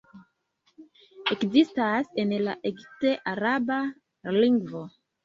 [1.35, 3.79] Ekzistas en la egipt-araba
[4.39, 4.83] lingvo.